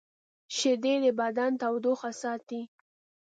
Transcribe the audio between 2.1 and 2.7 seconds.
ساتي